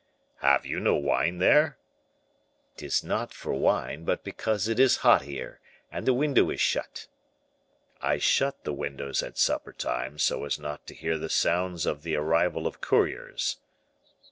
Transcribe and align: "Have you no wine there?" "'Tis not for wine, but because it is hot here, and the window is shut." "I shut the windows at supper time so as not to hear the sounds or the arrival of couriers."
"Have 0.39 0.65
you 0.65 0.79
no 0.79 0.95
wine 0.95 1.37
there?" 1.37 1.77
"'Tis 2.75 3.03
not 3.03 3.31
for 3.35 3.53
wine, 3.53 4.03
but 4.03 4.23
because 4.23 4.67
it 4.67 4.79
is 4.79 4.97
hot 5.05 5.21
here, 5.21 5.59
and 5.91 6.07
the 6.07 6.13
window 6.15 6.49
is 6.49 6.59
shut." 6.59 7.05
"I 8.01 8.17
shut 8.17 8.63
the 8.63 8.73
windows 8.73 9.21
at 9.21 9.37
supper 9.37 9.73
time 9.73 10.17
so 10.17 10.43
as 10.43 10.57
not 10.57 10.87
to 10.87 10.95
hear 10.95 11.19
the 11.19 11.29
sounds 11.29 11.85
or 11.85 11.93
the 11.97 12.15
arrival 12.15 12.65
of 12.65 12.81
couriers." 12.81 13.59